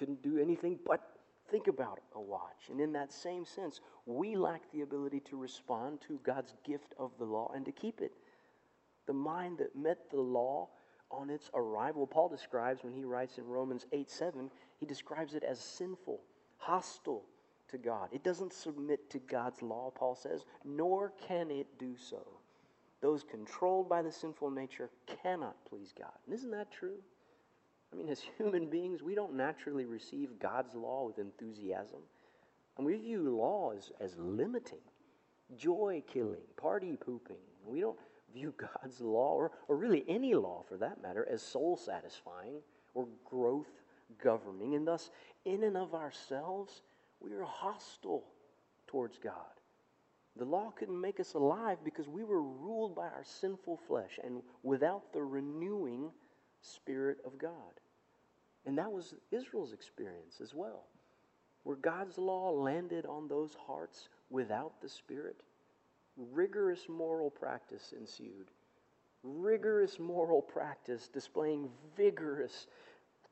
[0.00, 1.02] couldn't do anything but
[1.50, 2.70] think about a watch.
[2.70, 7.10] And in that same sense, we lack the ability to respond to God's gift of
[7.18, 8.12] the law and to keep it.
[9.06, 10.68] The mind that met the law
[11.10, 15.42] on its arrival, Paul describes when he writes in Romans 8 7, he describes it
[15.42, 16.20] as sinful,
[16.56, 17.24] hostile
[17.68, 18.08] to God.
[18.10, 22.26] It doesn't submit to God's law, Paul says, nor can it do so.
[23.02, 24.88] Those controlled by the sinful nature
[25.22, 26.12] cannot please God.
[26.24, 26.98] And isn't that true?
[27.92, 32.00] I mean, as human beings, we don't naturally receive God's law with enthusiasm.
[32.76, 34.78] And we view law as, as limiting,
[35.56, 37.36] joy killing, party pooping.
[37.66, 37.98] We don't
[38.32, 42.60] view God's law, or, or really any law for that matter, as soul satisfying
[42.94, 43.70] or growth
[44.22, 44.74] governing.
[44.74, 45.10] And thus,
[45.44, 46.82] in and of ourselves,
[47.20, 48.24] we are hostile
[48.86, 49.34] towards God.
[50.36, 54.42] The law couldn't make us alive because we were ruled by our sinful flesh and
[54.62, 56.10] without the renewing
[56.60, 57.80] Spirit of God.
[58.66, 60.84] And that was Israel's experience as well,
[61.64, 65.36] where God's law landed on those hearts without the Spirit.
[66.16, 68.50] Rigorous moral practice ensued.
[69.22, 72.66] Rigorous moral practice displaying vigorous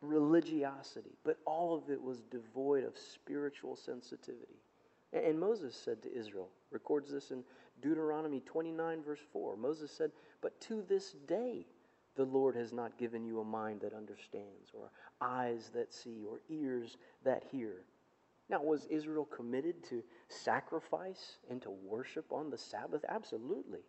[0.00, 4.60] religiosity, but all of it was devoid of spiritual sensitivity.
[5.12, 7.42] And Moses said to Israel, records this in
[7.80, 9.56] Deuteronomy 29, verse 4.
[9.56, 10.10] Moses said,
[10.42, 11.66] But to this day
[12.18, 16.40] the Lord has not given you a mind that understands, or eyes that see, or
[16.50, 17.84] ears that hear.
[18.50, 23.04] Now, was Israel committed to sacrifice and to worship on the Sabbath?
[23.08, 23.80] Absolutely.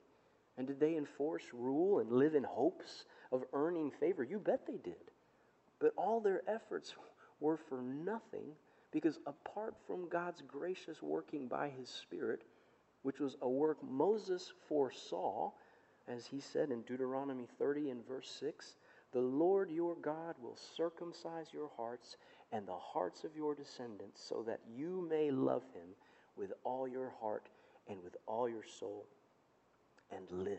[0.58, 4.24] And did they enforce rule and live in hopes of earning favor?
[4.24, 5.12] You bet they did.
[5.80, 6.94] But all their efforts
[7.40, 8.52] were for nothing
[8.92, 12.44] because apart from God's gracious working by his Spirit,
[13.02, 15.52] which was a work Moses foresaw,
[16.10, 18.76] as he said in Deuteronomy 30 and verse 6,
[19.12, 22.18] the Lord your God will circumcise your hearts
[22.52, 25.90] and the hearts of your descendants so that you may love him
[26.36, 27.48] with all your heart
[27.88, 29.06] and with all your soul
[30.12, 30.58] and live.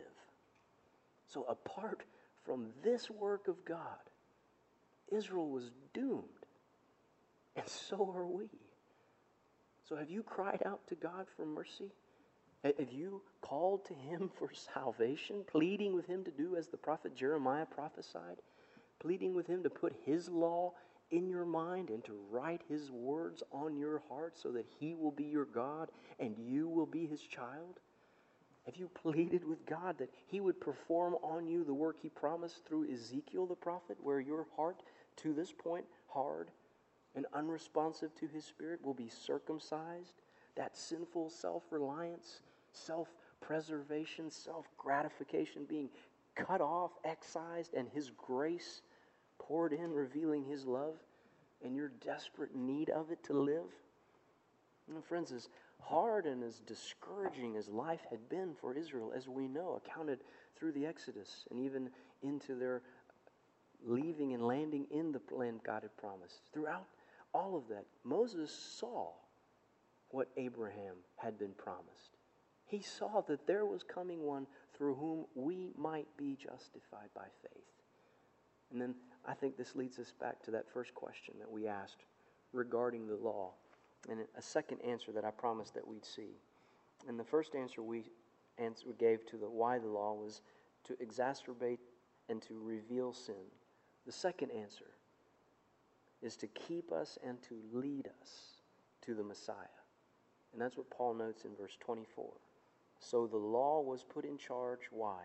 [1.27, 2.03] So, apart
[2.45, 3.99] from this work of God,
[5.13, 6.25] Israel was doomed.
[7.57, 8.49] And so are we.
[9.89, 11.91] So have you cried out to God for mercy?
[12.63, 17.15] Have you called to Him for salvation, pleading with Him to do as the prophet
[17.15, 18.39] Jeremiah prophesied?
[18.99, 20.75] Pleading with Him to put His law
[21.11, 25.11] in your mind and to write His words on your heart so that He will
[25.11, 27.81] be your God and you will be His child?
[28.67, 32.67] Have you pleaded with God that He would perform on you the work He promised
[32.67, 34.83] through Ezekiel the prophet, where your heart
[35.17, 36.51] to this point hard
[37.15, 40.15] and unresponsive to his spirit will be circumcised.
[40.57, 42.41] That sinful self reliance,
[42.73, 43.09] self
[43.41, 45.89] preservation, self gratification being
[46.35, 48.83] cut off, excised, and his grace
[49.39, 50.95] poured in, revealing his love
[51.65, 53.71] and your desperate need of it to live.
[54.89, 55.49] You know, friends, as
[55.81, 60.21] hard and as discouraging as life had been for Israel, as we know, accounted
[60.57, 61.91] through the Exodus and even
[62.23, 62.83] into their
[63.85, 66.43] leaving and landing in the land God had promised.
[66.53, 66.87] Throughout
[67.33, 69.11] all of that, Moses saw
[70.11, 72.17] what Abraham had been promised.
[72.71, 77.65] He saw that there was coming one through whom we might be justified by faith.
[78.71, 78.95] And then
[79.27, 82.05] I think this leads us back to that first question that we asked
[82.53, 83.51] regarding the law,
[84.09, 86.39] and a second answer that I promised that we'd see.
[87.09, 88.05] And the first answer we,
[88.59, 90.43] answer gave to the why the law was
[90.85, 91.79] to exacerbate
[92.29, 93.35] and to reveal sin.
[94.07, 94.91] The second answer
[96.23, 98.31] is to keep us and to lead us
[99.03, 99.55] to the Messiah.
[100.53, 102.27] And that's what Paul notes in verse 24.
[103.01, 104.81] So the law was put in charge.
[104.91, 105.23] Why?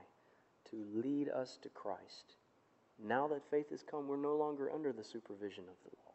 [0.71, 2.35] To lead us to Christ.
[2.97, 6.13] Now that faith has come, we're no longer under the supervision of the law.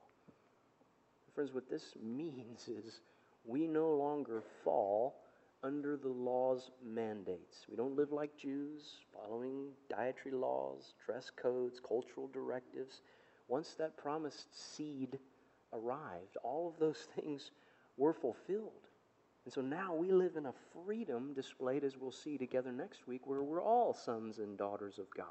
[1.35, 3.01] Friends, what this means is
[3.45, 5.17] we no longer fall
[5.63, 7.67] under the law's mandates.
[7.69, 13.03] We don't live like Jews, following dietary laws, dress codes, cultural directives.
[13.49, 15.19] Once that promised seed
[15.73, 17.51] arrived, all of those things
[17.99, 18.89] were fulfilled.
[19.51, 23.27] And so now we live in a freedom displayed, as we'll see together next week,
[23.27, 25.27] where we're all sons and daughters of God.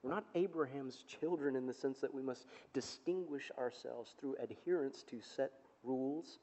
[0.00, 5.20] We're not Abraham's children in the sense that we must distinguish ourselves through adherence to
[5.20, 5.50] set
[5.82, 6.38] rules.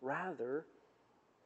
[0.00, 0.64] Rather,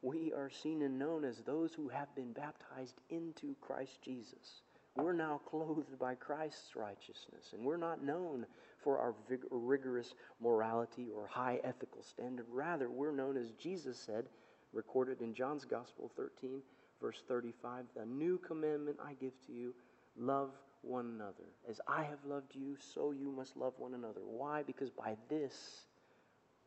[0.01, 4.61] we are seen and known as those who have been baptized into Christ Jesus.
[4.95, 8.45] We're now clothed by Christ's righteousness, and we're not known
[8.81, 12.45] for our vig- rigorous morality or high ethical standard.
[12.49, 14.27] Rather, we're known as Jesus said,
[14.73, 16.61] recorded in John's Gospel 13,
[17.01, 19.73] verse 35 The new commandment I give to you
[20.17, 20.51] love
[20.81, 21.49] one another.
[21.69, 24.21] As I have loved you, so you must love one another.
[24.25, 24.63] Why?
[24.63, 25.85] Because by this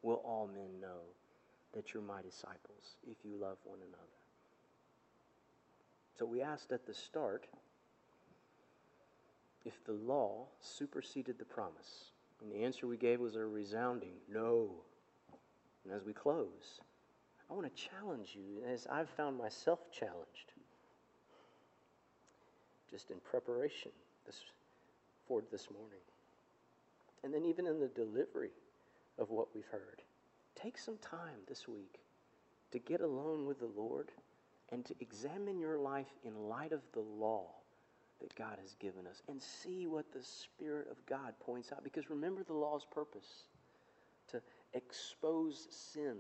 [0.03, 1.03] will all men know
[1.75, 4.03] that you're my disciples if you love one another.
[6.19, 7.47] So we asked at the start
[9.67, 12.13] if the law superseded the promise?
[12.41, 14.71] And the answer we gave was a resounding no.
[15.85, 16.81] And as we close,
[17.51, 20.53] I want to challenge you as I've found myself challenged
[22.91, 23.91] just in preparation
[24.25, 24.41] this,
[25.27, 26.01] for this morning.
[27.25, 28.51] And then, even in the delivery
[29.19, 30.03] of what we've heard,
[30.55, 32.01] take some time this week
[32.73, 34.11] to get alone with the Lord
[34.71, 37.47] and to examine your life in light of the law
[38.21, 41.85] that God has given us and see what the Spirit of God points out.
[41.85, 43.45] Because remember the law's purpose
[44.31, 44.41] to
[44.73, 46.17] expose sin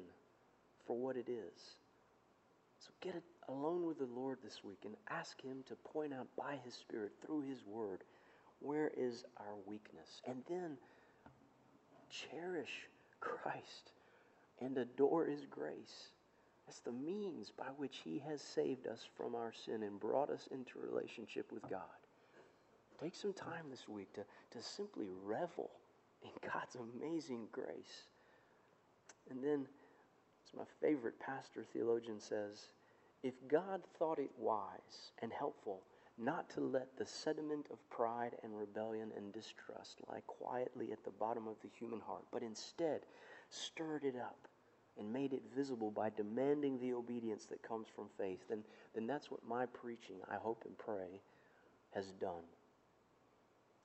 [0.86, 1.76] for what it is.
[2.78, 6.58] So get alone with the Lord this week and ask Him to point out by
[6.64, 8.04] His Spirit through His Word
[8.60, 10.22] where is our weakness.
[10.26, 10.76] And then
[12.10, 12.88] cherish
[13.20, 13.92] Christ
[14.60, 16.10] and adore His grace.
[16.66, 20.48] That's the means by which He has saved us from our sin and brought us
[20.50, 21.80] into relationship with God.
[23.00, 24.22] Take some time this week to,
[24.52, 25.70] to simply revel
[26.22, 28.06] in God's amazing grace.
[29.30, 29.66] And then,
[30.56, 32.72] my favorite pastor theologian says,
[33.22, 35.82] if God thought it wise and helpful
[36.18, 41.10] not to let the sediment of pride and rebellion and distrust lie quietly at the
[41.10, 43.00] bottom of the human heart, but instead
[43.50, 44.48] stirred it up
[44.98, 48.62] and made it visible by demanding the obedience that comes from faith, then,
[48.94, 51.20] then that's what my preaching, I hope and pray,
[51.94, 52.44] has done.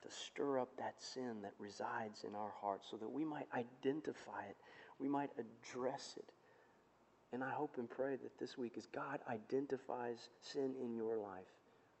[0.02, 4.44] To stir up that sin that resides in our hearts so that we might identify
[4.48, 4.56] it,
[4.98, 6.32] we might address it.
[7.32, 11.48] And I hope and pray that this week, as God identifies sin in your life,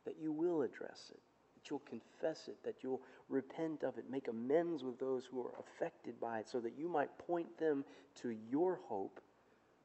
[0.04, 1.20] that you will address it,
[1.54, 5.52] that you'll confess it, that you'll repent of it, make amends with those who are
[5.58, 7.84] affected by it, so that you might point them
[8.16, 9.20] to your hope,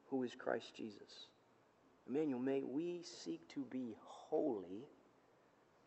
[0.09, 1.27] who is Christ Jesus.
[2.09, 4.85] Emmanuel, may we seek to be holy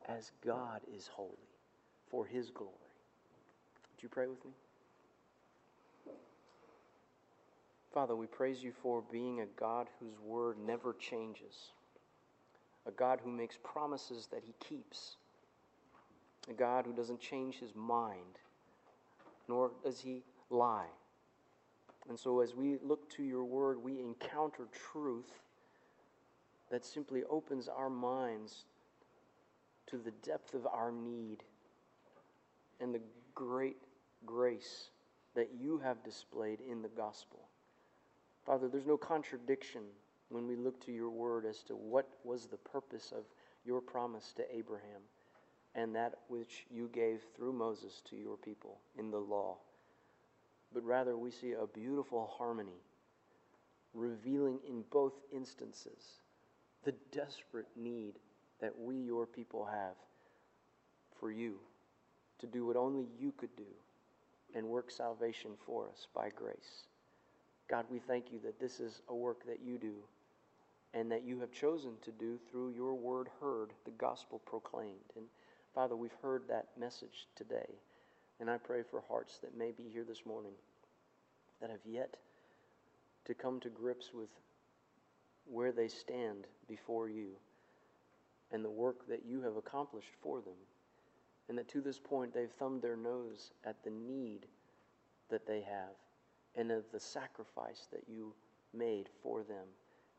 [0.09, 1.49] as God is holy
[2.11, 2.73] for his glory.
[3.93, 4.53] Would you pray with me?
[7.93, 11.73] Father, we praise you for being a God whose word never changes
[12.87, 15.17] a God who makes promises that he keeps,
[16.49, 18.39] a God who doesn't change his mind,
[19.49, 20.89] nor does he lie.
[22.09, 25.41] And so, as we look to your word, we encounter truth
[26.71, 28.65] that simply opens our minds
[29.89, 31.43] to the depth of our need
[32.81, 33.03] and the
[33.35, 33.77] great
[34.25, 34.91] grace
[35.35, 37.50] that you have displayed in the gospel.
[38.51, 39.83] Father, there's no contradiction
[40.29, 43.23] when we look to your word as to what was the purpose of
[43.65, 45.03] your promise to Abraham
[45.77, 49.59] and that which you gave through Moses to your people in the law.
[50.75, 52.83] But rather, we see a beautiful harmony
[53.95, 56.19] revealing in both instances
[56.83, 58.15] the desperate need
[58.61, 59.95] that we, your people, have
[61.21, 61.61] for you
[62.41, 63.71] to do what only you could do
[64.57, 66.89] and work salvation for us by grace.
[67.71, 69.95] God, we thank you that this is a work that you do
[70.93, 75.13] and that you have chosen to do through your word heard, the gospel proclaimed.
[75.17, 75.27] And
[75.73, 77.69] Father, we've heard that message today.
[78.41, 80.55] And I pray for hearts that may be here this morning
[81.61, 82.17] that have yet
[83.27, 84.31] to come to grips with
[85.49, 87.29] where they stand before you
[88.51, 90.59] and the work that you have accomplished for them.
[91.49, 94.47] And that to this point they've thumbed their nose at the need
[95.29, 95.95] that they have
[96.57, 98.35] and of the sacrifice that you
[98.75, 99.67] made for them.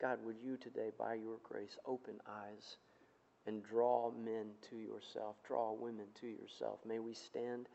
[0.00, 2.76] God, would you today, by your grace, open eyes
[3.46, 6.78] and draw men to yourself, draw women to yourself.
[6.86, 7.66] May we stand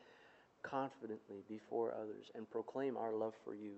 [0.64, 3.76] confidently before others and proclaim our love for you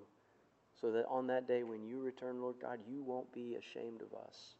[0.80, 4.18] so that on that day when you return, Lord God, you won't be ashamed of
[4.20, 4.56] us.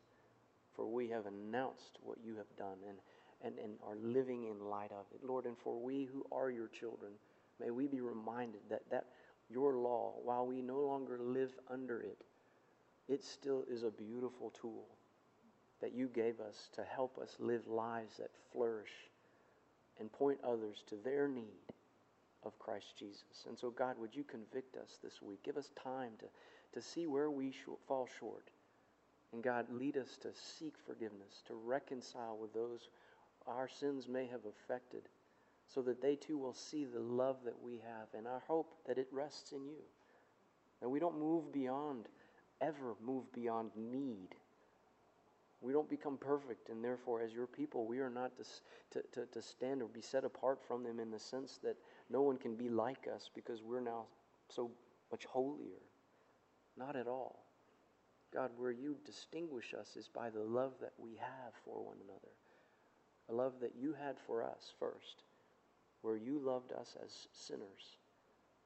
[0.76, 2.98] For we have announced what you have done and,
[3.44, 5.26] and, and are living in light of it.
[5.26, 7.12] Lord, and for we who are your children,
[7.60, 9.06] may we be reminded that, that
[9.50, 12.24] your law, while we no longer live under it,
[13.08, 14.86] it still is a beautiful tool
[15.82, 18.92] that you gave us to help us live lives that flourish
[20.00, 21.74] and point others to their need
[22.44, 23.46] of Christ Jesus.
[23.48, 25.44] And so, God, would you convict us this week?
[25.44, 28.50] Give us time to, to see where we sh- fall short.
[29.34, 32.90] And God, lead us to seek forgiveness, to reconcile with those
[33.48, 35.04] our sins may have affected,
[35.74, 38.98] so that they too will see the love that we have and our hope that
[38.98, 39.84] it rests in you.
[40.82, 42.08] That we don't move beyond
[42.62, 44.36] ever move beyond need.
[45.62, 48.44] We don't become perfect, and therefore, as your people, we are not to,
[48.92, 51.76] to, to, to, stand or be set apart from them in the sense that
[52.10, 54.06] no one can be like us because we're now
[54.48, 54.72] so
[55.12, 55.82] much holier.
[56.78, 57.44] Not at all.
[58.34, 62.32] God, where you distinguish us is by the love that we have for one another,
[63.28, 65.24] a love that you had for us first,
[66.02, 67.98] where you loved us as sinners.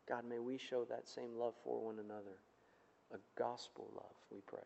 [0.07, 2.37] God, may we show that same love for one another.
[3.13, 4.59] A gospel love, we pray.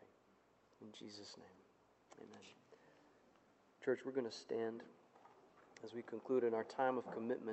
[0.80, 2.40] In Jesus' name, amen.
[3.84, 4.82] Church, we're going to stand
[5.84, 7.40] as we conclude in our time of commitment.